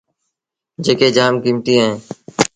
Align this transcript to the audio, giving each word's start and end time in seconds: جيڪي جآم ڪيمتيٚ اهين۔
جيڪي 0.83 1.07
جآم 1.15 1.33
ڪيمتيٚ 1.43 1.79
اهين۔ 1.81 1.93